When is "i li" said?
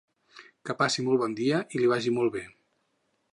1.79-1.91